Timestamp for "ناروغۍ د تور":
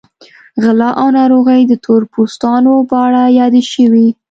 1.17-2.01